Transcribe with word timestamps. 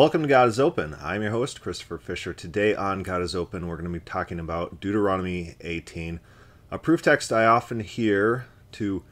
Welcome 0.00 0.22
to 0.22 0.28
God 0.28 0.48
is 0.48 0.58
Open. 0.58 0.96
I'm 0.98 1.20
your 1.20 1.30
host, 1.30 1.60
Christopher 1.60 1.98
Fisher. 1.98 2.32
Today 2.32 2.74
on 2.74 3.02
God 3.02 3.20
is 3.20 3.36
Open, 3.36 3.66
we're 3.66 3.76
going 3.76 3.92
to 3.92 4.00
be 4.00 4.02
talking 4.02 4.40
about 4.40 4.80
Deuteronomy 4.80 5.56
18, 5.60 6.20
a 6.70 6.78
proof 6.78 7.02
text 7.02 7.30
I 7.30 7.44
often 7.44 7.80
hear 7.80 8.46
to 8.72 9.04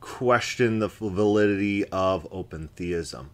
question 0.00 0.78
the 0.78 0.88
validity 0.88 1.86
of 1.86 2.28
open 2.30 2.68
theism. 2.76 3.30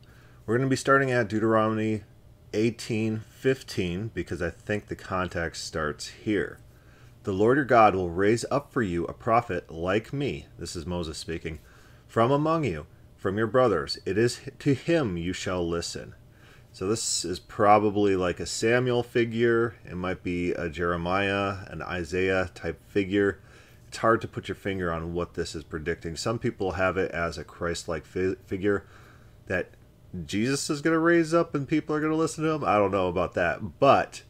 We're 0.46 0.58
going 0.58 0.68
to 0.68 0.70
be 0.70 0.76
starting 0.76 1.10
at 1.10 1.26
Deuteronomy 1.26 2.04
18:15 2.52 4.10
because 4.14 4.40
I 4.40 4.50
think 4.50 4.86
the 4.86 4.94
context 4.94 5.64
starts 5.64 6.06
here. 6.06 6.60
The 7.24 7.32
Lord 7.32 7.58
your 7.58 7.64
God 7.64 7.96
will 7.96 8.10
raise 8.10 8.44
up 8.48 8.72
for 8.72 8.80
you 8.80 9.06
a 9.06 9.12
prophet 9.12 9.72
like 9.72 10.12
me. 10.12 10.46
This 10.56 10.76
is 10.76 10.86
Moses 10.86 11.18
speaking. 11.18 11.58
From 12.06 12.30
among 12.30 12.62
you, 12.62 12.86
from 13.16 13.38
your 13.38 13.48
brothers. 13.48 13.98
It 14.06 14.16
is 14.16 14.38
to 14.60 14.74
him 14.74 15.16
you 15.16 15.32
shall 15.32 15.68
listen 15.68 16.14
so 16.72 16.86
this 16.86 17.24
is 17.24 17.38
probably 17.38 18.16
like 18.16 18.40
a 18.40 18.46
Samuel 18.46 19.02
figure. 19.02 19.76
It 19.84 19.96
might 19.96 20.22
be 20.22 20.52
a 20.52 20.70
Jeremiah, 20.70 21.66
an 21.68 21.82
Isaiah 21.82 22.50
type 22.54 22.80
figure. 22.88 23.40
It's 23.88 23.98
hard 23.98 24.22
to 24.22 24.28
put 24.28 24.48
your 24.48 24.54
finger 24.54 24.90
on 24.90 25.12
what 25.12 25.34
this 25.34 25.54
is 25.54 25.64
predicting. 25.64 26.16
Some 26.16 26.38
people 26.38 26.72
have 26.72 26.96
it 26.96 27.10
as 27.10 27.36
a 27.36 27.44
Christ-like 27.44 28.06
fi- 28.06 28.36
figure 28.46 28.86
that 29.48 29.68
Jesus 30.24 30.70
is 30.70 30.80
going 30.80 30.94
to 30.94 30.98
raise 30.98 31.34
up 31.34 31.54
and 31.54 31.68
people 31.68 31.94
are 31.94 32.00
going 32.00 32.12
to 32.12 32.16
listen 32.16 32.42
to 32.44 32.50
him. 32.50 32.64
I 32.64 32.78
don't 32.78 32.90
know 32.90 33.08
about 33.08 33.34
that, 33.34 33.78
but 33.78 34.22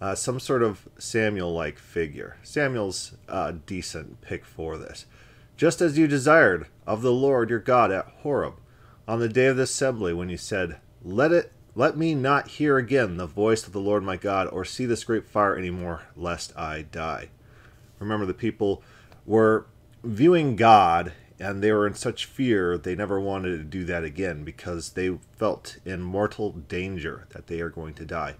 uh, 0.00 0.14
some 0.14 0.38
sort 0.38 0.62
of 0.62 0.88
Samuel-like 0.96 1.78
figure. 1.78 2.36
Samuel's 2.44 3.16
a 3.28 3.52
decent 3.52 4.20
pick 4.20 4.44
for 4.44 4.78
this. 4.78 5.06
Just 5.56 5.80
as 5.80 5.98
you 5.98 6.06
desired 6.06 6.68
of 6.86 7.02
the 7.02 7.12
Lord 7.12 7.50
your 7.50 7.58
God 7.58 7.90
at 7.90 8.06
Horeb 8.22 8.54
on 9.08 9.18
the 9.18 9.28
day 9.28 9.46
of 9.46 9.56
the 9.56 9.64
assembly 9.64 10.14
when 10.14 10.28
you 10.28 10.36
said, 10.36 10.78
"Let 11.02 11.32
it 11.32 11.52
let 11.80 11.96
me 11.96 12.14
not 12.14 12.46
hear 12.46 12.76
again 12.76 13.16
the 13.16 13.24
voice 13.24 13.66
of 13.66 13.72
the 13.72 13.80
Lord 13.80 14.02
my 14.02 14.18
God, 14.18 14.46
or 14.48 14.66
see 14.66 14.84
this 14.84 15.04
great 15.04 15.26
fire 15.26 15.56
any 15.56 15.70
more, 15.70 16.02
lest 16.14 16.54
I 16.54 16.82
die. 16.82 17.30
Remember, 17.98 18.26
the 18.26 18.34
people 18.34 18.82
were 19.24 19.64
viewing 20.04 20.56
God, 20.56 21.14
and 21.38 21.62
they 21.62 21.72
were 21.72 21.86
in 21.86 21.94
such 21.94 22.26
fear 22.26 22.76
they 22.76 22.94
never 22.94 23.18
wanted 23.18 23.56
to 23.56 23.64
do 23.64 23.84
that 23.84 24.04
again 24.04 24.44
because 24.44 24.90
they 24.90 25.16
felt 25.38 25.78
in 25.86 26.02
mortal 26.02 26.50
danger 26.50 27.26
that 27.30 27.46
they 27.46 27.62
are 27.62 27.70
going 27.70 27.94
to 27.94 28.04
die. 28.04 28.34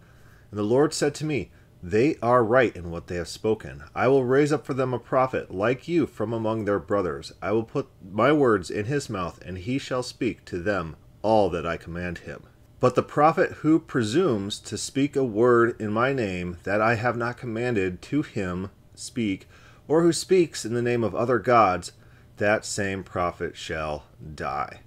And 0.50 0.58
the 0.58 0.62
Lord 0.62 0.92
said 0.92 1.14
to 1.14 1.24
me, 1.24 1.50
They 1.82 2.16
are 2.20 2.44
right 2.44 2.76
in 2.76 2.90
what 2.90 3.06
they 3.06 3.16
have 3.16 3.26
spoken. 3.26 3.84
I 3.94 4.06
will 4.08 4.26
raise 4.26 4.52
up 4.52 4.66
for 4.66 4.74
them 4.74 4.92
a 4.92 4.98
prophet 4.98 5.50
like 5.50 5.88
you 5.88 6.06
from 6.06 6.34
among 6.34 6.66
their 6.66 6.78
brothers. 6.78 7.32
I 7.40 7.52
will 7.52 7.64
put 7.64 7.88
my 8.06 8.32
words 8.32 8.70
in 8.70 8.84
his 8.84 9.08
mouth, 9.08 9.40
and 9.42 9.56
he 9.56 9.78
shall 9.78 10.02
speak 10.02 10.44
to 10.44 10.58
them 10.58 10.96
all 11.22 11.48
that 11.48 11.64
I 11.64 11.78
command 11.78 12.18
him. 12.18 12.42
But 12.80 12.94
the 12.94 13.02
prophet 13.02 13.52
who 13.58 13.78
presumes 13.78 14.58
to 14.60 14.78
speak 14.78 15.14
a 15.14 15.22
word 15.22 15.78
in 15.78 15.92
my 15.92 16.14
name 16.14 16.56
that 16.64 16.80
I 16.80 16.94
have 16.94 17.16
not 17.16 17.36
commanded 17.36 18.00
to 18.02 18.22
him 18.22 18.70
speak, 18.94 19.46
or 19.86 20.02
who 20.02 20.14
speaks 20.14 20.64
in 20.64 20.72
the 20.72 20.80
name 20.80 21.04
of 21.04 21.14
other 21.14 21.38
gods, 21.38 21.92
that 22.38 22.64
same 22.64 23.04
prophet 23.04 23.54
shall 23.54 24.04
die. 24.34 24.80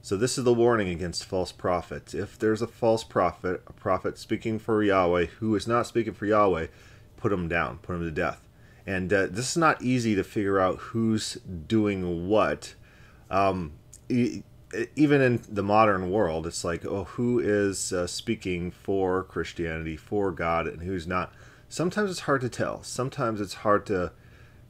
So 0.00 0.16
this 0.16 0.38
is 0.38 0.44
the 0.44 0.54
warning 0.54 0.88
against 0.88 1.24
false 1.26 1.52
prophets. 1.52 2.14
If 2.14 2.38
there's 2.38 2.62
a 2.62 2.66
false 2.66 3.04
prophet, 3.04 3.62
a 3.66 3.72
prophet 3.74 4.16
speaking 4.16 4.58
for 4.58 4.82
Yahweh 4.82 5.26
who 5.38 5.54
is 5.54 5.66
not 5.66 5.86
speaking 5.86 6.14
for 6.14 6.24
Yahweh, 6.26 6.68
put 7.18 7.32
him 7.32 7.48
down, 7.48 7.78
put 7.78 7.96
him 7.96 8.02
to 8.02 8.10
death. 8.10 8.40
And 8.86 9.12
uh, 9.12 9.26
this 9.26 9.50
is 9.50 9.56
not 9.56 9.82
easy 9.82 10.14
to 10.14 10.24
figure 10.24 10.60
out 10.60 10.78
who's 10.78 11.34
doing 11.34 12.28
what. 12.28 12.74
Um, 13.30 13.72
even 14.96 15.20
in 15.20 15.42
the 15.48 15.62
modern 15.62 16.10
world, 16.10 16.46
it's 16.46 16.64
like, 16.64 16.84
oh, 16.84 17.04
who 17.04 17.38
is 17.38 17.92
uh, 17.92 18.06
speaking 18.06 18.70
for 18.70 19.22
Christianity, 19.24 19.96
for 19.96 20.30
God, 20.30 20.66
and 20.66 20.82
who's 20.82 21.06
not? 21.06 21.32
Sometimes 21.68 22.10
it's 22.10 22.20
hard 22.20 22.40
to 22.42 22.48
tell. 22.48 22.82
Sometimes 22.82 23.40
it's 23.40 23.54
hard 23.54 23.86
to 23.86 24.12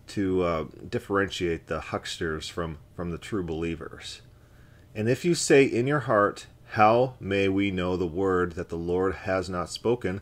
to 0.07 0.43
uh, 0.43 0.65
differentiate 0.89 1.67
the 1.67 1.81
hucksters 1.81 2.49
from 2.49 2.79
from 2.95 3.11
the 3.11 3.19
true 3.19 3.43
believers. 3.43 4.21
And 4.95 5.09
if 5.09 5.25
you 5.25 5.35
say 5.35 5.65
in 5.65 5.87
your 5.87 6.01
heart, 6.01 6.47
"How 6.73 7.15
may 7.21 7.49
we 7.49 7.71
know 7.71 7.97
the 7.97 8.07
word 8.07 8.53
that 8.53 8.69
the 8.69 8.77
Lord 8.77 9.15
has 9.15 9.49
not 9.49 9.71
spoken?" 9.71 10.21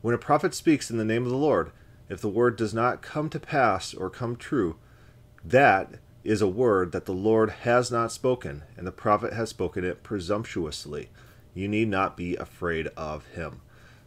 When 0.00 0.14
a 0.14 0.18
prophet 0.18 0.54
speaks 0.54 0.90
in 0.90 0.98
the 0.98 1.04
name 1.04 1.24
of 1.24 1.30
the 1.30 1.36
Lord, 1.36 1.70
if 2.08 2.20
the 2.20 2.28
word 2.28 2.56
does 2.56 2.74
not 2.74 3.02
come 3.02 3.28
to 3.30 3.40
pass 3.40 3.94
or 3.94 4.10
come 4.10 4.36
true, 4.36 4.76
that 5.44 5.94
is 6.24 6.40
a 6.40 6.48
word 6.48 6.92
that 6.92 7.06
the 7.06 7.12
Lord 7.12 7.50
has 7.50 7.90
not 7.90 8.12
spoken, 8.12 8.62
and 8.76 8.86
the 8.86 8.92
prophet 8.92 9.32
has 9.32 9.50
spoken 9.50 9.84
it 9.84 10.02
presumptuously. 10.02 11.10
You 11.54 11.68
need 11.68 11.88
not 11.88 12.16
be 12.16 12.36
afraid 12.36 12.88
of 12.96 13.26
him. 13.28 13.60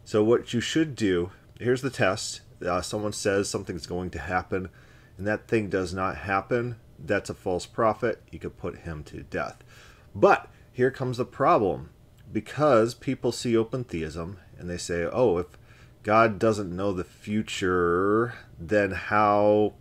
So, 0.04 0.22
what 0.22 0.52
you 0.52 0.60
should 0.60 0.94
do 0.96 1.30
here's 1.58 1.82
the 1.82 1.90
test. 1.90 2.40
Uh, 2.64 2.80
someone 2.80 3.12
says 3.12 3.48
something's 3.48 3.86
going 3.86 4.10
to 4.10 4.18
happen, 4.18 4.68
and 5.18 5.26
that 5.26 5.48
thing 5.48 5.68
does 5.68 5.92
not 5.92 6.18
happen. 6.18 6.76
That's 6.98 7.30
a 7.30 7.34
false 7.34 7.66
prophet. 7.66 8.22
You 8.30 8.38
could 8.38 8.56
put 8.56 8.78
him 8.78 9.04
to 9.04 9.22
death. 9.22 9.62
But 10.14 10.48
here 10.72 10.90
comes 10.90 11.18
the 11.18 11.24
problem 11.24 11.90
because 12.32 12.94
people 12.94 13.32
see 13.32 13.56
open 13.56 13.84
theism 13.84 14.38
and 14.58 14.68
they 14.68 14.78
say, 14.78 15.04
oh, 15.04 15.38
if 15.38 15.46
God 16.02 16.38
doesn't 16.38 16.74
know 16.74 16.92
the 16.92 17.04
future, 17.04 18.34
then 18.58 18.92
how 18.92 19.74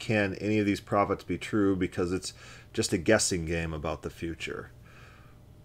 can 0.00 0.34
any 0.34 0.58
of 0.58 0.66
these 0.66 0.80
prophets 0.80 1.22
be 1.22 1.38
true 1.38 1.76
because 1.76 2.12
it's 2.12 2.32
just 2.72 2.92
a 2.92 2.98
guessing 2.98 3.44
game 3.44 3.72
about 3.72 4.02
the 4.02 4.10
future? 4.10 4.72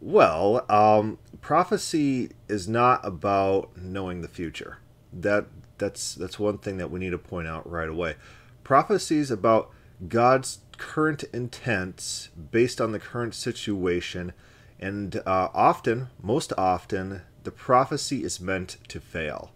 Well, 0.02 0.66
um, 0.70 1.18
prophecy 1.42 2.32
is 2.48 2.68
not 2.68 3.06
about 3.06 3.76
knowing 3.76 4.22
the 4.22 4.28
future. 4.28 4.78
That 5.12 5.48
that's 5.78 6.14
that's 6.14 6.38
one 6.38 6.60
thing 6.60 6.78
that 6.78 6.92
we 6.92 7.00
need 7.00 7.12
to 7.12 7.18
point 7.18 7.48
out 7.48 7.70
right 7.70 7.90
away. 7.90 8.16
Prophecy 8.64 9.18
is 9.18 9.32
about 9.32 9.72
God's 10.08 10.60
current 10.78 11.24
intents 11.34 12.30
based 12.52 12.82
on 12.82 12.92
the 12.92 13.00
current 13.00 13.34
situation, 13.34 14.34
and 14.80 15.16
uh, 15.26 15.50
often, 15.54 16.10
most 16.22 16.52
often, 16.58 17.22
the 17.44 17.52
prophecy 17.52 18.24
is 18.24 18.40
meant 18.40 18.78
to 18.90 19.00
fail. 19.00 19.52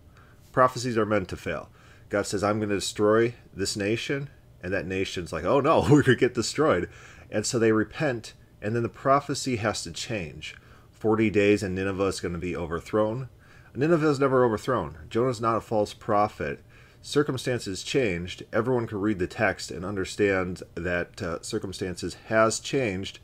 Prophecies 0.52 0.98
are 0.98 1.06
meant 1.06 1.28
to 1.30 1.38
fail. 1.38 1.70
God 2.10 2.26
says, 2.26 2.44
"I'm 2.44 2.60
going 2.60 2.70
to 2.70 2.76
destroy 2.76 3.36
this 3.54 3.76
nation," 3.76 4.30
and 4.62 4.74
that 4.74 4.86
nation's 4.86 5.34
like, 5.34 5.44
oh 5.44 5.60
no, 5.60 5.82
we're 5.84 6.04
going 6.04 6.04
to 6.04 6.16
get 6.16 6.34
destroyed. 6.34 6.90
And 7.32 7.46
so 7.46 7.60
they 7.60 7.72
repent, 7.72 8.34
and 8.62 8.76
then 8.76 8.84
the 8.84 8.90
prophecy 8.90 9.58
has 9.58 9.84
to 9.84 9.92
change. 9.92 10.56
40 10.92 11.30
days 11.30 11.64
and 11.64 11.76
Nineveh 11.76 12.04
is 12.06 12.20
going 12.20 12.34
to 12.34 12.40
be 12.40 12.56
overthrown. 12.56 13.30
Nineveh 13.76 14.10
is 14.10 14.20
never 14.20 14.44
overthrown. 14.44 14.98
Jonah's 15.10 15.40
not 15.40 15.56
a 15.56 15.62
false 15.62 15.94
prophet. 15.94 16.62
Circumstances 17.02 17.84
changed. 17.84 18.44
Everyone 18.52 18.88
can 18.88 19.00
read 19.00 19.20
the 19.20 19.28
text 19.28 19.72
and 19.72 19.86
understand 19.86 20.62
that 20.76 21.22
uh, 21.22 21.42
circumstances 21.42 22.18
has 22.28 22.60
changed. 22.60 23.20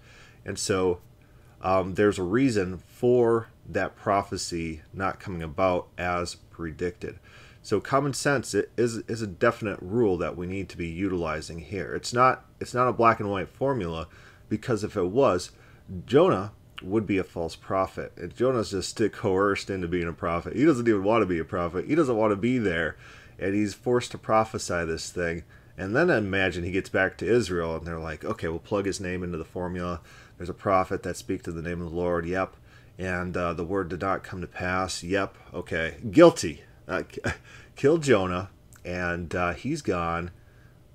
And 0.45 0.57
so 0.57 1.00
um, 1.62 1.95
there's 1.95 2.19
a 2.19 2.24
reason 2.24 2.78
for 2.78 3.50
that 3.68 3.95
prophecy 3.97 4.81
not 4.94 5.19
coming 5.19 5.44
about 5.44 5.88
as 5.97 6.35
predicted. 6.35 7.19
So 7.65 7.79
common 7.79 8.13
sense 8.13 8.53
is 8.53 8.97
is 9.07 9.23
a 9.23 9.27
definite 9.27 9.79
rule 9.81 10.17
that 10.17 10.37
we 10.37 10.45
need 10.45 10.69
to 10.69 10.77
be 10.77 10.85
utilizing 10.85 11.57
here. 11.57 11.95
It's 11.95 12.13
not 12.13 12.45
it's 12.59 12.75
not 12.75 12.87
a 12.87 12.93
black 12.93 13.19
and 13.19 13.31
white 13.31 13.49
formula 13.49 14.07
because 14.49 14.83
if 14.83 14.95
it 14.95 15.07
was, 15.07 15.49
Jonah 16.05 16.51
would 16.83 17.07
be 17.07 17.17
a 17.17 17.23
false 17.23 17.55
prophet. 17.55 18.13
And 18.17 18.35
Jonah's 18.35 18.69
just 18.69 19.01
coerced 19.13 19.71
into 19.71 19.87
being 19.87 20.07
a 20.07 20.13
prophet. 20.13 20.55
He 20.55 20.63
doesn't 20.63 20.87
even 20.87 21.03
want 21.03 21.23
to 21.23 21.25
be 21.25 21.39
a 21.39 21.43
prophet. 21.43 21.87
He 21.87 21.95
doesn't 21.95 22.15
want 22.15 22.33
to 22.33 22.35
be 22.35 22.59
there. 22.59 22.97
And 23.39 23.56
he's 23.56 23.73
forced 23.73 24.11
to 24.11 24.19
prophesy 24.19 24.85
this 24.85 25.09
thing. 25.09 25.44
And 25.75 25.95
then 25.95 26.11
imagine 26.11 26.65
he 26.65 26.71
gets 26.71 26.89
back 26.89 27.18
to 27.18 27.27
Israel 27.27 27.75
and 27.75 27.88
they're 27.88 27.97
like, 27.97 28.23
okay, 28.23 28.47
we'll 28.47 28.59
plug 28.59 28.85
his 28.85 29.00
name 29.00 29.23
into 29.23 29.39
the 29.39 29.44
formula. 29.44 30.01
There's 30.38 30.50
a 30.50 30.53
prophet 30.53 31.01
that 31.01 31.18
speaks 31.18 31.45
to 31.45 31.51
the 31.51 31.63
name 31.63 31.81
of 31.81 31.89
the 31.89 31.97
Lord. 31.97 32.27
Yep. 32.27 32.57
And 33.00 33.35
uh, 33.35 33.53
the 33.53 33.65
word 33.65 33.89
did 33.89 34.01
not 34.01 34.23
come 34.23 34.41
to 34.41 34.47
pass. 34.47 35.01
Yep. 35.01 35.35
Okay. 35.51 35.95
Guilty 36.11 36.61
uh, 36.87 37.03
killed 37.75 38.03
Jonah, 38.03 38.49
and 38.83 39.33
uh, 39.35 39.53
he's 39.53 39.81
gone. 39.81 40.31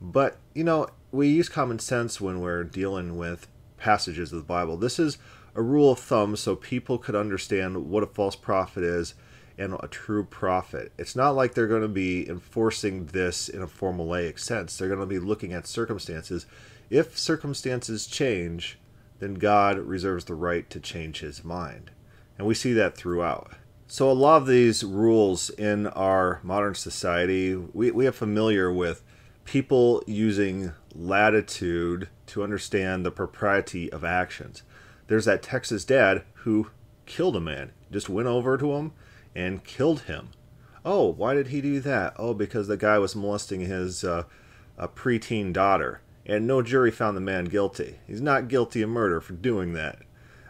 But, 0.01 0.39
you 0.55 0.65
know, 0.65 0.89
we 1.13 1.29
use 1.29 1.49
common 1.49 1.79
sense 1.79 2.21
when 2.21 2.41
we're 2.41 2.65
dealing 2.65 3.17
with 3.17 3.49
passages 3.77 4.33
of 4.33 4.39
the 4.39 4.45
Bible. 4.45 4.77
This 4.77 4.99
is 4.99 5.19
a 5.55 5.63
rule 5.63 5.93
of 5.93 5.99
thumb 5.99 6.37
so 6.37 6.55
people 6.55 6.99
could 6.99 7.15
understand 7.15 7.91
what 7.91 8.03
a 8.03 8.07
false 8.07 8.37
prophet 8.37 8.85
is 8.85 9.15
and 9.59 9.75
a 9.81 9.89
true 9.89 10.25
prophet. 10.25 10.93
It's 10.97 11.15
not 11.15 11.31
like 11.31 11.53
they're 11.53 11.67
going 11.67 11.83
to 11.83 11.89
be 11.89 12.29
enforcing 12.29 13.07
this 13.07 13.49
in 13.49 13.61
a 13.61 13.67
formulaic 13.67 14.39
sense. 14.39 14.77
They're 14.77 14.89
going 14.89 15.01
to 15.01 15.07
be 15.07 15.19
looking 15.19 15.53
at 15.53 15.67
circumstances. 15.67 16.47
If 16.89 17.19
circumstances 17.19 18.07
change, 18.07 18.79
then 19.19 19.35
God 19.35 19.79
reserves 19.79 20.25
the 20.25 20.35
right 20.35 20.69
to 20.71 20.81
change 20.81 21.21
his 21.21 21.45
mind. 21.45 21.91
And 22.39 22.47
we 22.47 22.55
see 22.55 22.73
that 22.73 22.97
throughout. 22.97 23.53
So 23.93 24.09
a 24.09 24.13
lot 24.13 24.37
of 24.37 24.47
these 24.47 24.85
rules 24.85 25.51
in 25.51 25.89
our 25.89 26.39
modern 26.45 26.77
society, 26.77 27.57
we, 27.57 27.91
we 27.91 28.07
are 28.07 28.13
familiar 28.13 28.73
with 28.73 29.03
people 29.45 30.05
using 30.07 30.75
latitude 30.95 32.09
to 32.27 32.45
understand 32.45 33.05
the 33.05 33.11
propriety 33.11 33.91
of 33.91 34.05
actions. 34.05 34.63
There's 35.09 35.25
that 35.25 35.43
Texas 35.43 35.85
dad 35.85 36.23
who 36.35 36.71
killed 37.05 37.35
a 37.35 37.41
man, 37.41 37.73
just 37.91 38.09
went 38.09 38.29
over 38.29 38.57
to 38.59 38.75
him 38.75 38.93
and 39.35 39.65
killed 39.65 40.03
him. 40.03 40.29
Oh, 40.85 41.09
why 41.11 41.35
did 41.35 41.49
he 41.49 41.61
do 41.61 41.81
that? 41.81 42.15
Oh, 42.17 42.33
because 42.33 42.69
the 42.69 42.77
guy 42.77 42.97
was 43.01 43.17
molesting 43.17 43.63
his 43.63 44.05
uh, 44.05 44.23
a 44.79 44.87
preteen 44.87 45.53
daughter, 45.53 46.01
and 46.25 46.47
no 46.47 46.63
jury 46.63 46.93
found 46.93 47.17
the 47.17 47.21
man 47.21 47.47
guilty. 47.47 47.99
He's 48.07 48.21
not 48.21 48.47
guilty 48.47 48.83
of 48.83 48.91
murder 48.91 49.21
for 49.21 49.33
doing 49.33 49.73
that. 49.73 49.99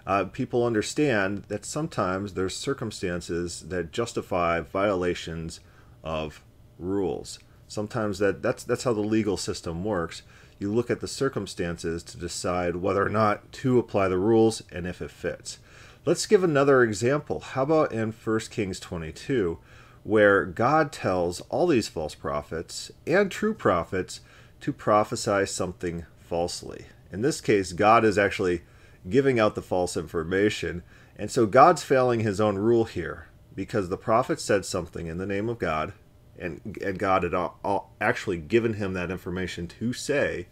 Uh, 0.07 0.25
people 0.25 0.65
understand 0.65 1.45
that 1.49 1.65
sometimes 1.65 2.35
there's 2.35 2.57
circumstances 2.57 3.61
that 3.69 3.93
justify 3.93 4.61
violations 4.61 5.61
of 6.03 6.43
rules. 6.79 7.39
Sometimes 7.69 8.19
that, 8.19 8.43
that's 8.43 8.65
that's 8.65 8.85
how 8.85 8.93
the 8.93 9.01
legal 9.01 9.37
system 9.37 9.85
works. 9.85 10.23
You 10.59 10.73
look 10.73 10.91
at 10.91 11.01
the 11.01 11.09
circumstances 11.09 12.03
to 12.03 12.19
decide 12.19 12.77
whether 12.77 13.05
or 13.05 13.09
not 13.09 13.53
to 13.53 13.79
apply 13.79 14.09
the 14.09 14.19
rules 14.19 14.63
and 14.73 14.87
if 14.87 15.01
it 15.01 15.11
fits. 15.11 15.59
Let's 16.05 16.27
give 16.27 16.43
another 16.43 16.83
example. 16.83 17.41
How 17.41 17.63
about 17.63 17.93
in 17.93 18.13
1 18.13 18.41
Kings 18.51 18.81
22, 18.81 19.59
where 20.03 20.45
God 20.45 20.93
tells 20.93 21.41
all 21.43 21.67
these 21.67 21.89
false 21.89 22.15
prophets 22.15 22.91
and 23.07 23.31
true 23.31 23.55
prophets 23.55 24.21
to 24.61 24.73
prophesy 24.73 25.47
something 25.47 26.07
falsely. 26.19 26.87
In 27.13 27.23
this 27.23 27.41
case, 27.41 27.73
God 27.73 28.05
is 28.05 28.19
actually 28.19 28.63
giving 29.09 29.41
out 29.41 29.55
the 29.55 29.63
false 29.63 29.97
information. 29.97 30.83
And 31.17 31.31
so 31.31 31.47
God's 31.47 31.83
failing 31.83 32.21
his 32.21 32.41
own 32.41 32.57
rule 32.57 32.85
here 32.85 33.29
because 33.55 33.89
the 33.89 33.97
prophet 33.97 34.41
said 34.41 34.65
something 34.65 35.07
in 35.07 35.19
the 35.19 35.27
name 35.27 35.49
of 35.49 35.59
God, 35.59 35.93
and, 36.39 36.79
and 36.83 36.99
God 36.99 37.23
had 37.23 37.35
all, 37.35 37.59
all 37.65 37.93
actually 38.01 38.39
given 38.39 38.75
him 38.75 38.95
that 38.95 39.11
information 39.11 39.67
to 39.67 39.93
say, 39.93 40.47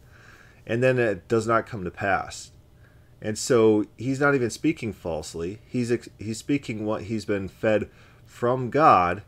and 0.66 0.82
then 0.82 0.98
it 0.98 1.28
does 1.28 1.46
not 1.46 1.66
come 1.66 1.84
to 1.84 1.90
pass. 1.90 2.50
And 3.20 3.38
so 3.38 3.86
he's 3.96 4.20
not 4.20 4.34
even 4.34 4.50
speaking 4.50 4.92
falsely. 4.92 5.58
He's 5.66 5.92
he's 6.18 6.38
speaking 6.38 6.84
what 6.84 7.04
he's 7.04 7.24
been 7.24 7.48
fed 7.48 7.90
from 8.26 8.70
God, 8.70 9.22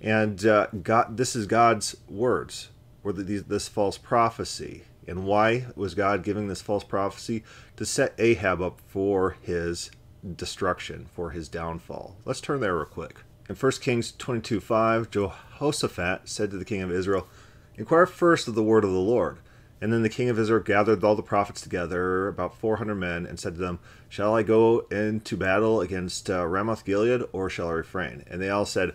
and 0.00 0.44
uh, 0.44 0.66
God. 0.82 1.16
This 1.16 1.36
is 1.36 1.46
God's 1.46 1.96
words, 2.08 2.70
or 3.04 3.12
the, 3.12 3.22
this 3.38 3.68
false 3.68 3.98
prophecy. 3.98 4.82
And 5.06 5.24
why 5.24 5.66
was 5.74 5.94
God 5.94 6.24
giving 6.24 6.48
this 6.48 6.62
false 6.62 6.84
prophecy? 6.84 7.44
To 7.76 7.86
set 7.86 8.14
Ahab 8.18 8.60
up 8.60 8.80
for 8.86 9.36
his 9.42 9.90
destruction, 10.34 11.06
for 11.12 11.30
his 11.30 11.48
downfall. 11.48 12.16
Let's 12.24 12.40
turn 12.40 12.60
there 12.60 12.76
real 12.76 12.86
quick. 12.86 13.20
In 13.48 13.54
1 13.54 13.72
Kings 13.80 14.12
22 14.12 14.60
5, 14.60 15.10
Jehoshaphat 15.10 16.28
said 16.28 16.50
to 16.50 16.56
the 16.56 16.64
king 16.64 16.82
of 16.82 16.90
Israel, 16.90 17.28
Inquire 17.76 18.06
first 18.06 18.48
of 18.48 18.54
the 18.54 18.62
word 18.62 18.84
of 18.84 18.90
the 18.90 18.98
Lord. 18.98 19.38
And 19.80 19.92
then 19.92 20.02
the 20.02 20.08
king 20.08 20.30
of 20.30 20.38
Israel 20.38 20.62
gathered 20.62 21.04
all 21.04 21.14
the 21.14 21.22
prophets 21.22 21.60
together, 21.60 22.28
about 22.28 22.56
400 22.56 22.94
men, 22.94 23.26
and 23.26 23.38
said 23.38 23.54
to 23.54 23.60
them, 23.60 23.78
Shall 24.08 24.34
I 24.34 24.42
go 24.42 24.80
into 24.90 25.36
battle 25.36 25.82
against 25.82 26.30
uh, 26.30 26.46
Ramoth 26.46 26.84
Gilead, 26.84 27.22
or 27.32 27.50
shall 27.50 27.68
I 27.68 27.72
refrain? 27.72 28.24
And 28.26 28.40
they 28.40 28.48
all 28.48 28.64
said, 28.64 28.94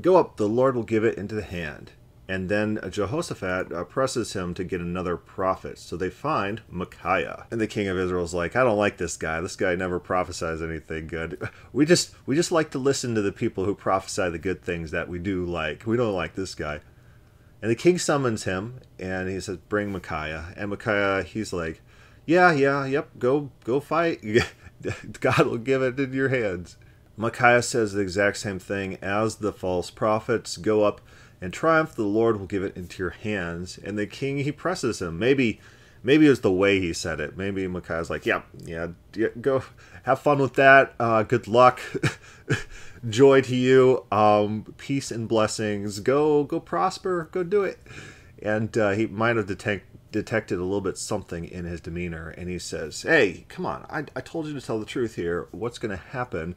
Go 0.00 0.16
up, 0.16 0.38
the 0.38 0.48
Lord 0.48 0.74
will 0.74 0.84
give 0.84 1.04
it 1.04 1.18
into 1.18 1.34
the 1.34 1.42
hand. 1.42 1.92
And 2.32 2.48
then 2.48 2.80
Jehoshaphat 2.90 3.90
presses 3.90 4.32
him 4.32 4.54
to 4.54 4.64
get 4.64 4.80
another 4.80 5.18
prophet. 5.18 5.76
So 5.76 5.98
they 5.98 6.08
find 6.08 6.62
Micaiah. 6.66 7.46
And 7.50 7.60
the 7.60 7.66
king 7.66 7.88
of 7.88 7.98
Israel 7.98 8.24
is 8.24 8.32
like, 8.32 8.56
I 8.56 8.64
don't 8.64 8.78
like 8.78 8.96
this 8.96 9.18
guy. 9.18 9.42
This 9.42 9.54
guy 9.54 9.74
never 9.74 10.00
prophesies 10.00 10.62
anything 10.62 11.08
good. 11.08 11.38
We 11.74 11.84
just 11.84 12.14
we 12.24 12.34
just 12.34 12.50
like 12.50 12.70
to 12.70 12.78
listen 12.78 13.14
to 13.14 13.20
the 13.20 13.32
people 13.32 13.66
who 13.66 13.74
prophesy 13.74 14.30
the 14.30 14.38
good 14.38 14.62
things 14.62 14.92
that 14.92 15.10
we 15.10 15.18
do 15.18 15.44
like. 15.44 15.86
We 15.86 15.98
don't 15.98 16.14
like 16.14 16.34
this 16.34 16.54
guy. 16.54 16.80
And 17.60 17.70
the 17.70 17.74
king 17.74 17.98
summons 17.98 18.44
him 18.44 18.80
and 18.98 19.28
he 19.28 19.38
says, 19.38 19.58
Bring 19.68 19.92
Micaiah. 19.92 20.54
And 20.56 20.70
Micaiah, 20.70 21.24
he's 21.24 21.52
like, 21.52 21.82
Yeah, 22.24 22.52
yeah, 22.52 22.86
yep, 22.86 23.10
go 23.18 23.50
go 23.64 23.78
fight. 23.78 24.24
God 25.20 25.46
will 25.46 25.58
give 25.58 25.82
it 25.82 26.00
in 26.00 26.14
your 26.14 26.30
hands. 26.30 26.78
Micaiah 27.14 27.62
says 27.62 27.92
the 27.92 28.00
exact 28.00 28.38
same 28.38 28.58
thing 28.58 28.96
as 29.02 29.36
the 29.36 29.52
false 29.52 29.90
prophets. 29.90 30.56
Go 30.56 30.84
up 30.84 31.02
and 31.42 31.52
triumph 31.52 31.96
the 31.96 32.04
Lord 32.04 32.38
will 32.38 32.46
give 32.46 32.62
it 32.62 32.76
into 32.76 33.02
your 33.02 33.10
hands. 33.10 33.76
And 33.76 33.98
the 33.98 34.06
king 34.06 34.38
he 34.38 34.52
presses 34.52 35.02
him. 35.02 35.18
Maybe 35.18 35.60
maybe 36.04 36.26
it 36.26 36.30
was 36.30 36.40
the 36.40 36.52
way 36.52 36.78
he 36.78 36.92
said 36.92 37.18
it. 37.18 37.36
Maybe 37.36 37.66
Micaiah's 37.66 38.08
like, 38.08 38.24
yeah, 38.24 38.42
yeah, 38.64 38.88
go 39.40 39.64
have 40.04 40.20
fun 40.20 40.38
with 40.38 40.54
that. 40.54 40.94
Uh, 41.00 41.24
good 41.24 41.48
luck, 41.48 41.80
joy 43.08 43.40
to 43.42 43.56
you, 43.56 44.04
um, 44.12 44.72
peace 44.78 45.10
and 45.10 45.28
blessings. 45.28 45.98
Go 45.98 46.44
go 46.44 46.60
prosper. 46.60 47.28
Go 47.32 47.42
do 47.42 47.64
it. 47.64 47.80
And 48.40 48.76
uh, 48.78 48.90
he 48.90 49.06
might 49.06 49.36
have 49.36 49.46
detect, 49.46 49.86
detected 50.12 50.58
a 50.58 50.64
little 50.64 50.80
bit 50.80 50.96
something 50.96 51.44
in 51.44 51.64
his 51.64 51.80
demeanor, 51.80 52.30
and 52.30 52.48
he 52.48 52.60
says, 52.60 53.02
"Hey, 53.02 53.46
come 53.48 53.66
on! 53.66 53.84
I, 53.90 54.04
I 54.14 54.20
told 54.20 54.46
you 54.46 54.54
to 54.54 54.60
tell 54.60 54.78
the 54.78 54.86
truth 54.86 55.16
here. 55.16 55.48
What's 55.50 55.78
going 55.78 55.96
to 55.96 56.04
happen?" 56.04 56.54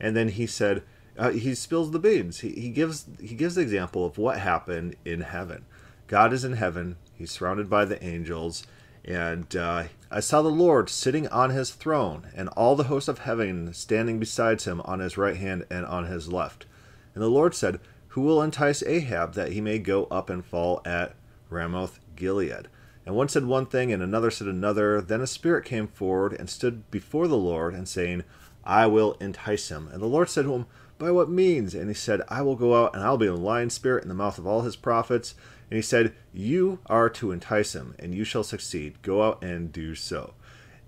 And 0.00 0.16
then 0.16 0.28
he 0.28 0.46
said 0.46 0.84
uh, 1.18 1.30
he 1.30 1.54
spills 1.54 1.90
the 1.90 1.98
beans. 1.98 2.40
He, 2.40 2.50
he 2.50 2.70
gives 2.70 3.06
he 3.20 3.34
gives 3.34 3.56
the 3.56 3.62
example 3.62 4.06
of 4.06 4.18
what 4.18 4.38
happened 4.38 4.96
in 5.04 5.22
heaven. 5.22 5.64
God 6.06 6.32
is 6.32 6.44
in 6.44 6.54
heaven. 6.54 6.96
He's 7.12 7.32
surrounded 7.32 7.68
by 7.68 7.84
the 7.84 8.02
angels, 8.02 8.64
and 9.04 9.54
uh, 9.56 9.84
I 10.10 10.20
saw 10.20 10.42
the 10.42 10.48
Lord 10.48 10.88
sitting 10.88 11.26
on 11.28 11.50
his 11.50 11.70
throne, 11.72 12.28
and 12.34 12.48
all 12.50 12.76
the 12.76 12.84
host 12.84 13.08
of 13.08 13.20
heaven 13.20 13.74
standing 13.74 14.18
beside 14.18 14.62
him 14.62 14.80
on 14.82 15.00
his 15.00 15.18
right 15.18 15.36
hand 15.36 15.66
and 15.68 15.84
on 15.84 16.06
his 16.06 16.32
left. 16.32 16.66
And 17.14 17.22
the 17.22 17.28
Lord 17.28 17.54
said, 17.54 17.80
Who 18.08 18.20
will 18.20 18.40
entice 18.40 18.82
Ahab 18.84 19.34
that 19.34 19.52
he 19.52 19.60
may 19.60 19.80
go 19.80 20.04
up 20.04 20.30
and 20.30 20.44
fall 20.44 20.80
at 20.84 21.16
Ramoth 21.50 21.98
Gilead? 22.14 22.68
And 23.04 23.16
one 23.16 23.28
said 23.28 23.44
one 23.44 23.66
thing, 23.66 23.92
and 23.92 24.02
another 24.02 24.30
said 24.30 24.46
another. 24.46 25.00
Then 25.00 25.20
a 25.20 25.26
spirit 25.26 25.64
came 25.64 25.88
forward 25.88 26.32
and 26.32 26.48
stood 26.48 26.88
before 26.90 27.26
the 27.26 27.36
Lord, 27.36 27.74
and 27.74 27.88
saying, 27.88 28.22
I 28.64 28.86
will 28.86 29.16
entice 29.20 29.70
him. 29.70 29.88
And 29.92 30.00
the 30.00 30.06
Lord 30.06 30.28
said 30.28 30.44
to 30.44 30.52
him, 30.52 30.66
by 30.98 31.10
what 31.10 31.30
means? 31.30 31.74
And 31.74 31.88
he 31.88 31.94
said, 31.94 32.22
I 32.28 32.42
will 32.42 32.56
go 32.56 32.82
out 32.82 32.94
and 32.94 33.04
I'll 33.04 33.16
be 33.16 33.26
a 33.26 33.34
lion 33.34 33.70
spirit 33.70 34.02
in 34.02 34.08
the 34.08 34.14
mouth 34.14 34.38
of 34.38 34.46
all 34.46 34.62
his 34.62 34.76
prophets. 34.76 35.34
And 35.70 35.76
he 35.76 35.82
said, 35.82 36.14
You 36.32 36.80
are 36.86 37.08
to 37.10 37.30
entice 37.30 37.74
him, 37.74 37.94
and 37.98 38.14
you 38.14 38.24
shall 38.24 38.44
succeed. 38.44 39.00
Go 39.02 39.22
out 39.22 39.42
and 39.42 39.72
do 39.72 39.94
so. 39.94 40.34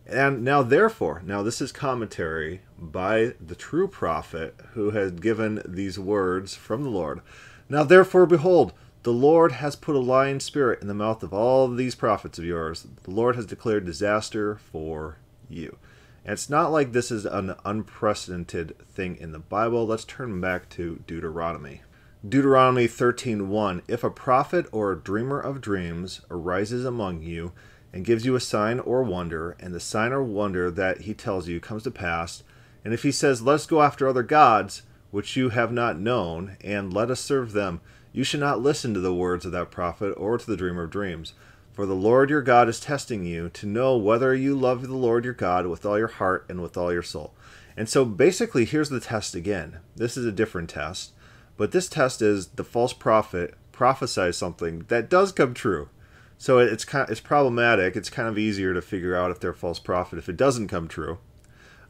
And 0.07 0.43
now, 0.43 0.63
therefore, 0.63 1.23
now 1.25 1.43
this 1.43 1.61
is 1.61 1.71
commentary 1.71 2.63
by 2.77 3.35
the 3.41 3.55
true 3.55 3.87
prophet 3.87 4.59
who 4.73 4.91
has 4.91 5.13
given 5.13 5.63
these 5.65 5.99
words 5.99 6.55
from 6.55 6.83
the 6.83 6.91
Lord. 6.91 7.21
Now, 7.69 7.85
therefore, 7.85 8.27
behold, 8.27 8.73
the 9.03 9.13
Lord 9.13 9.53
has 9.53 9.77
put 9.77 9.95
a 9.95 10.01
lion 10.01 10.41
spirit 10.41 10.83
in 10.83 10.89
the 10.89 10.95
mouth 10.95 11.23
of 11.23 11.33
all 11.33 11.69
these 11.69 11.95
prophets 11.95 12.39
of 12.39 12.45
yours. 12.45 12.87
The 13.05 13.13
Lord 13.13 13.37
has 13.37 13.47
declared 13.47 13.85
disaster 13.85 14.57
for 14.57 15.19
you. 15.49 15.79
And 16.25 16.35
it's 16.35 16.51
not 16.51 16.71
like 16.71 16.93
this 16.93 17.11
is 17.11 17.25
an 17.25 17.55
unprecedented 17.65 18.77
thing 18.89 19.17
in 19.17 19.33
the 19.33 19.39
Bible. 19.39 19.87
Let's 19.87 20.05
turn 20.05 20.41
back 20.41 20.69
to 20.71 21.03
Deuteronomy. 21.07 21.83
Deuteronomy 22.29 22.87
13:1 22.87 23.83
If 23.89 24.05
a 24.05 24.11
prophet 24.11 24.67
or 24.73 24.93
a 24.93 24.99
dreamer 24.99 25.41
of 25.41 25.63
dreams 25.63 26.21
arises 26.31 26.85
among 26.85 27.23
you 27.23 27.53
and 27.93 28.05
gives 28.05 28.27
you 28.27 28.35
a 28.35 28.41
sign 28.41 28.79
or 28.81 29.03
wonder, 29.03 29.57
and 29.59 29.75
the 29.75 29.81
sign 29.81 30.13
or 30.13 30.23
wonder 30.23 30.71
that 30.71 31.03
he 31.03 31.15
tells 31.15 31.49
you 31.49 31.59
comes 31.61 31.83
to 31.85 31.91
pass, 31.91 32.43
and 32.85 32.93
if 32.93 33.03
he 33.03 33.11
says, 33.11 33.41
Let's 33.41 33.67
go 33.67 33.81
after 33.81 34.07
other 34.07 34.23
gods, 34.23 34.83
which 35.11 35.37
you 35.37 35.49
have 35.49 35.73
not 35.73 35.99
known, 35.99 36.57
and 36.61 36.93
let 36.93 37.11
us 37.11 37.21
serve 37.21 37.53
them, 37.53 37.81
you 38.13 38.23
should 38.23 38.41
not 38.41 38.61
listen 38.61 38.93
to 38.93 39.01
the 39.01 39.15
words 39.15 39.47
of 39.47 39.53
that 39.53 39.71
prophet 39.71 40.13
or 40.17 40.37
to 40.37 40.47
the 40.47 40.57
dreamer 40.57 40.85
of 40.85 40.91
dreams. 40.91 41.33
For 41.73 41.87
the 41.87 41.95
Lord 41.95 42.31
your 42.31 42.43
God 42.43 42.69
is 42.69 42.81
testing 42.81 43.25
you 43.25 43.49
to 43.51 43.67
know 43.67 43.97
whether 43.97 44.35
you 44.35 44.55
love 44.55 44.87
the 44.87 44.95
Lord 44.95 45.25
your 45.25 45.35
God 45.35 45.67
with 45.67 45.87
all 45.87 45.99
your 45.99 46.09
heart 46.09 46.45
and 46.49 46.61
with 46.61 46.77
all 46.77 46.93
your 46.93 47.03
soul. 47.03 47.33
And 47.77 47.89
so 47.89 48.05
basically, 48.05 48.65
here's 48.65 48.91
the 48.91 49.01
test 49.01 49.35
again. 49.35 49.79
This 49.97 50.17
is 50.17 50.27
a 50.27 50.33
different 50.33 50.69
test, 50.69 51.13
but 51.57 51.73
this 51.73 51.89
test 51.89 52.21
is 52.21 52.49
the 52.49 52.65
false 52.65 52.93
prophet 52.93 53.55
prophesies 53.73 54.37
something 54.37 54.85
that 54.89 55.09
does 55.09 55.33
come 55.33 55.55
true. 55.55 55.89
So 56.37 56.59
it's 56.59 56.85
kind 56.85 57.05
of, 57.05 57.11
it's 57.11 57.21
problematic. 57.21 57.97
It's 57.97 58.11
kind 58.11 58.29
of 58.29 58.37
easier 58.37 58.75
to 58.75 58.83
figure 58.83 59.15
out 59.15 59.31
if 59.31 59.41
they're 59.41 59.51
a 59.51 59.55
false 59.55 59.79
prophet 59.79 60.19
if 60.19 60.29
it 60.29 60.37
doesn't 60.37 60.69
come 60.69 60.89
true. 60.89 61.19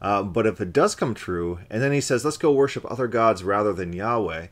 Uh, 0.03 0.23
but 0.23 0.47
if 0.47 0.61
it 0.61 0.73
does 0.73 0.95
come 0.95 1.15
true, 1.15 1.61
and 1.69 1.83
then 1.83 1.93
he 1.93 2.01
says, 2.01 2.25
let's 2.25 2.37
go 2.37 2.53
worship 2.53 2.85
other 2.91 3.07
gods 3.07 3.45
rather 3.45 3.73
than 3.73 3.93
Yahweh, 3.93 4.49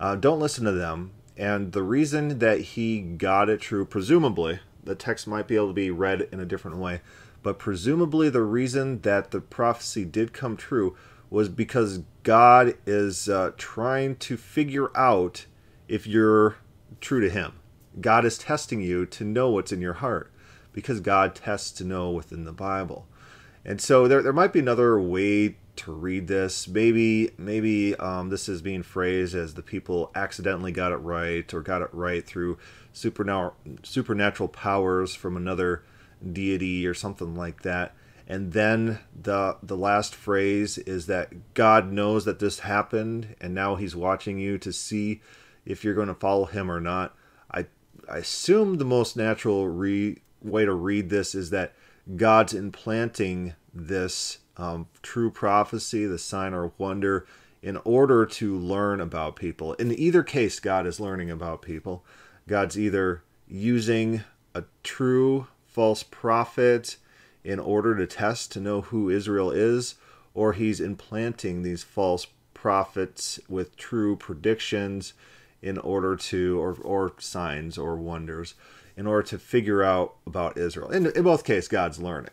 uh, 0.00 0.16
don't 0.16 0.40
listen 0.40 0.64
to 0.64 0.72
them. 0.72 1.12
And 1.36 1.72
the 1.72 1.82
reason 1.82 2.38
that 2.38 2.60
he 2.60 3.00
got 3.00 3.48
it 3.48 3.60
true, 3.60 3.84
presumably, 3.84 4.60
the 4.82 4.94
text 4.94 5.26
might 5.26 5.46
be 5.46 5.56
able 5.56 5.68
to 5.68 5.74
be 5.74 5.90
read 5.90 6.28
in 6.32 6.40
a 6.40 6.46
different 6.46 6.78
way. 6.78 7.00
But 7.42 7.58
presumably, 7.58 8.30
the 8.30 8.42
reason 8.42 9.02
that 9.02 9.30
the 9.30 9.40
prophecy 9.40 10.04
did 10.04 10.32
come 10.32 10.56
true 10.56 10.96
was 11.28 11.48
because 11.48 12.02
God 12.22 12.74
is 12.86 13.28
uh, 13.28 13.52
trying 13.56 14.16
to 14.16 14.36
figure 14.36 14.96
out 14.96 15.46
if 15.88 16.06
you're 16.06 16.56
true 17.00 17.20
to 17.20 17.30
Him. 17.30 17.52
God 18.00 18.24
is 18.24 18.38
testing 18.38 18.80
you 18.80 19.06
to 19.06 19.24
know 19.24 19.50
what's 19.50 19.72
in 19.72 19.80
your 19.80 19.94
heart 19.94 20.32
because 20.72 21.00
God 21.00 21.34
tests 21.34 21.70
to 21.72 21.84
know 21.84 22.10
within 22.10 22.44
the 22.44 22.52
Bible. 22.52 23.06
And 23.66 23.80
so 23.80 24.06
there, 24.06 24.22
there 24.22 24.32
might 24.32 24.52
be 24.52 24.60
another 24.60 24.98
way 25.00 25.56
to 25.74 25.92
read 25.92 26.28
this. 26.28 26.68
Maybe 26.68 27.32
maybe 27.36 27.96
um, 27.96 28.30
this 28.30 28.48
is 28.48 28.62
being 28.62 28.84
phrased 28.84 29.34
as 29.34 29.54
the 29.54 29.62
people 29.62 30.12
accidentally 30.14 30.70
got 30.70 30.92
it 30.92 30.98
right 30.98 31.52
or 31.52 31.60
got 31.60 31.82
it 31.82 31.90
right 31.92 32.24
through 32.24 32.58
supernatural 32.92 33.56
supernatural 33.82 34.48
powers 34.48 35.14
from 35.16 35.36
another 35.36 35.82
deity 36.32 36.86
or 36.86 36.94
something 36.94 37.34
like 37.34 37.62
that. 37.62 37.94
and 38.28 38.52
then 38.52 38.98
the 39.20 39.56
the 39.62 39.76
last 39.76 40.14
phrase 40.14 40.78
is 40.78 41.06
that 41.06 41.54
God 41.54 41.92
knows 41.92 42.24
that 42.24 42.38
this 42.38 42.60
happened 42.60 43.34
and 43.40 43.54
now 43.54 43.74
he's 43.76 43.94
watching 43.94 44.38
you 44.38 44.58
to 44.58 44.72
see 44.72 45.20
if 45.64 45.84
you're 45.84 45.94
going 45.94 46.08
to 46.08 46.14
follow 46.14 46.46
him 46.46 46.70
or 46.70 46.80
not. 46.80 47.14
I 47.50 47.66
I 48.08 48.18
assume 48.18 48.76
the 48.76 48.84
most 48.84 49.16
natural 49.16 49.68
re, 49.68 50.18
way 50.42 50.64
to 50.64 50.72
read 50.72 51.10
this 51.10 51.34
is 51.34 51.50
that 51.50 51.74
God's 52.14 52.54
implanting 52.54 53.54
this 53.74 54.38
um, 54.56 54.86
true 55.02 55.30
prophecy, 55.30 56.06
the 56.06 56.18
sign 56.18 56.54
or 56.54 56.72
wonder, 56.78 57.26
in 57.62 57.76
order 57.78 58.24
to 58.24 58.56
learn 58.56 59.00
about 59.00 59.36
people. 59.36 59.72
In 59.74 59.96
either 59.98 60.22
case, 60.22 60.60
God 60.60 60.86
is 60.86 61.00
learning 61.00 61.30
about 61.30 61.62
people. 61.62 62.04
God's 62.46 62.78
either 62.78 63.22
using 63.48 64.22
a 64.54 64.64
true 64.82 65.48
false 65.66 66.02
prophet 66.02 66.96
in 67.44 67.58
order 67.58 67.96
to 67.96 68.06
test 68.06 68.52
to 68.52 68.60
know 68.60 68.82
who 68.82 69.10
Israel 69.10 69.50
is, 69.50 69.96
or 70.32 70.52
he's 70.52 70.80
implanting 70.80 71.62
these 71.62 71.82
false 71.82 72.26
prophets 72.54 73.38
with 73.48 73.76
true 73.76 74.16
predictions 74.16 75.12
in 75.62 75.78
order 75.78 76.16
to, 76.16 76.60
or, 76.60 76.74
or 76.82 77.12
signs 77.18 77.76
or 77.76 77.96
wonders, 77.96 78.54
in 78.96 79.06
order 79.06 79.22
to 79.28 79.38
figure 79.38 79.82
out 79.82 80.16
about 80.26 80.56
Israel. 80.56 80.90
In, 80.90 81.06
in 81.06 81.22
both 81.22 81.44
cases, 81.44 81.68
God's 81.68 81.98
learning. 81.98 82.30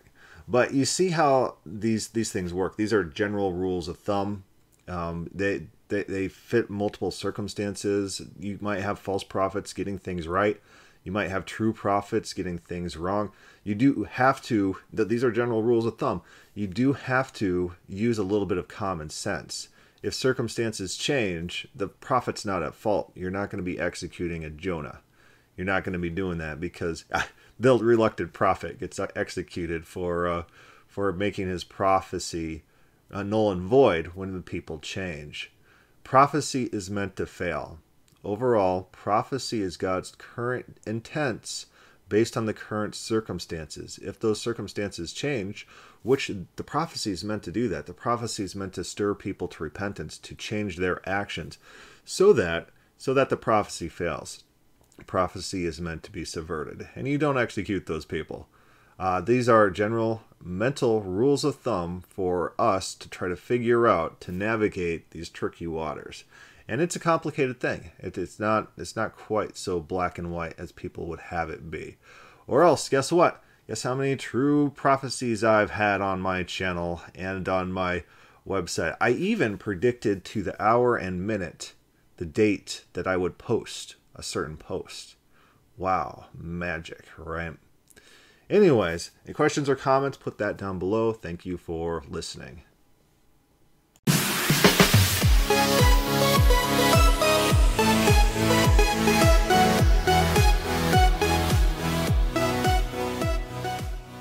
But 0.48 0.74
you 0.74 0.86
see 0.86 1.10
how 1.10 1.56
these 1.66 2.10
these 2.10 2.32
things 2.32 2.54
work. 2.54 2.76
These 2.76 2.94
are 2.94 3.04
general 3.04 3.54
rules 3.54 3.88
of 3.88 3.98
thumb. 3.98 4.44
Um, 4.88 5.30
they, 5.34 5.68
they 5.88 6.04
they 6.04 6.28
fit 6.28 6.70
multiple 6.70 7.12
circumstances. 7.12 8.22
You 8.38 8.58
might 8.62 8.82
have 8.82 9.00
false 9.00 9.24
prophets 9.24 9.74
getting 9.74 9.98
things 9.98 10.28
right. 10.28 10.60
You 11.04 11.12
might 11.12 11.30
have 11.30 11.46
true 11.46 11.74
prophets 11.74 12.34
getting 12.34 12.58
things 12.58 12.96
wrong. 12.96 13.32
You 13.64 13.76
do 13.76 14.04
have 14.04 14.42
to, 14.44 14.78
that 14.92 15.10
these 15.10 15.24
are 15.24 15.32
general 15.32 15.62
rules 15.62 15.86
of 15.86 15.98
thumb, 15.98 16.22
you 16.54 16.68
do 16.68 16.94
have 16.94 17.34
to 17.34 17.74
use 17.88 18.18
a 18.18 18.24
little 18.24 18.46
bit 18.46 18.58
of 18.58 18.68
common 18.68 19.10
sense. 19.10 19.70
If 20.02 20.14
circumstances 20.14 20.98
change, 20.98 21.68
the 21.76 21.88
prophet's 21.88 22.46
not 22.46 22.64
at 22.64 22.76
fault. 22.76 23.12
You're 23.16 23.32
not 23.32 23.50
going 23.50 23.64
to 23.64 23.70
be 23.70 23.80
executing 23.80 24.44
a 24.44 24.50
Jonah. 24.50 25.00
You're 25.56 25.66
not 25.66 25.84
going 25.84 25.94
to 25.94 26.00
be 26.00 26.10
doing 26.10 26.38
that 26.40 26.60
because 26.60 27.06
the 27.60 27.78
reluctant 27.78 28.34
prophet 28.34 28.80
gets 28.80 29.00
executed 29.16 29.86
for 29.86 30.28
uh, 30.28 30.44
for 30.88 31.12
making 31.12 31.48
his 31.48 31.64
prophecy 31.64 32.64
uh, 33.12 33.24
null 33.24 33.52
and 33.52 33.62
void 33.62 34.08
when 34.08 34.34
the 34.34 34.42
people 34.42 34.80
change. 34.80 35.52
Prophecy 36.04 36.70
is 36.72 36.90
meant 36.90 37.16
to 37.16 37.26
fail. 37.26 37.80
Overall, 38.24 38.90
prophecy 38.92 39.62
is 39.62 39.78
God's 39.78 40.14
current 40.18 40.78
intents 40.86 41.68
based 42.10 42.38
on 42.38 42.46
the 42.46 42.54
current 42.54 42.96
circumstances. 42.96 44.00
If 44.04 44.20
those 44.20 44.40
circumstances 44.40 45.14
change, 45.14 45.68
which 46.04 46.32
the 46.56 46.64
prophecy 46.64 47.12
is 47.12 47.24
meant 47.24 47.44
to 47.44 47.52
do 47.52 47.68
that, 47.70 47.86
the 47.86 47.94
prophecy 47.94 48.44
is 48.44 48.56
meant 48.56 48.74
to 48.74 48.84
stir 48.84 49.16
people 49.16 49.48
to 49.48 49.64
repentance, 49.64 50.18
to 50.20 50.36
change 50.36 50.78
their 50.78 51.08
actions, 51.10 51.58
so 52.06 52.34
that 52.34 52.70
so 52.98 53.14
that 53.14 53.30
the 53.30 53.38
prophecy 53.38 53.90
fails. 53.90 54.43
Prophecy 55.06 55.66
is 55.66 55.82
meant 55.82 56.04
to 56.04 56.12
be 56.12 56.26
subverted, 56.26 56.88
and 56.96 57.08
you 57.08 57.18
don't 57.18 57.38
execute 57.38 57.86
those 57.86 58.06
people. 58.06 58.48
Uh, 59.00 59.22
these 59.22 59.50
are 59.50 59.70
general 59.70 60.24
mental 60.44 61.02
rules 61.02 61.44
of 61.44 61.56
thumb 61.56 62.04
for 62.08 62.54
us 62.60 62.94
to 62.96 63.10
try 63.10 63.28
to 63.28 63.36
figure 63.36 63.88
out 63.88 64.22
to 64.22 64.32
navigate 64.32 65.12
these 65.12 65.30
tricky 65.30 65.66
waters 65.66 66.26
and 66.68 66.82
it's 66.82 66.96
a 66.96 67.00
complicated 67.00 67.60
thing. 67.60 67.92
It, 68.00 68.18
it's 68.18 68.40
not 68.40 68.72
it's 68.78 68.96
not 68.96 69.16
quite 69.16 69.58
so 69.58 69.80
black 69.80 70.18
and 70.18 70.32
white 70.32 70.56
as 70.58 70.72
people 70.72 71.08
would 71.08 71.20
have 71.20 71.50
it 71.50 71.70
be. 71.70 71.98
Or 72.48 72.64
else, 72.64 72.90
guess 72.90 73.12
what? 73.12 73.44
Guess 73.68 73.84
how 73.84 73.96
many 73.96 74.16
true 74.16 74.72
prophecies 74.76 75.44
I've 75.44 75.72
had 75.72 76.02
on 76.02 76.20
my 76.20 76.44
channel 76.44 77.02
and 77.16 77.48
on 77.48 77.72
my 77.72 78.04
website. 78.48 78.98
I 79.00 79.12
even 79.12 79.58
predicted 79.58 80.26
to 80.26 80.44
the 80.44 80.62
hour 80.62 80.98
and 80.98 81.26
minute 81.26 81.74
the 82.18 82.26
date 82.26 82.84
that 82.94 83.08
I 83.08 83.18
would 83.18 83.38
post 83.38 83.96
a 84.16 84.24
certain 84.24 84.58
post. 84.58 85.16
Wow, 85.78 86.26
magic, 86.38 87.06
right? 87.18 87.58
Anyways, 88.50 89.12
any 89.26 89.34
questions 89.34 89.68
or 89.68 89.76
comments, 89.76 90.18
put 90.18 90.38
that 90.38 90.58
down 90.58 90.78
below. 90.78 91.14
Thank 91.14 91.46
you 91.46 91.58
for 91.58 92.04
listening. 92.08 92.64